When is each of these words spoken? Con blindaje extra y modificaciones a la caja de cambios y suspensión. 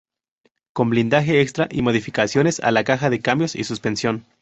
Con 0.73 0.89
blindaje 0.89 1.41
extra 1.41 1.67
y 1.69 1.83
modificaciones 1.83 2.59
a 2.61 2.71
la 2.71 2.83
caja 2.83 3.11
de 3.11 3.21
cambios 3.21 3.55
y 3.55 3.63
suspensión. 3.65 4.25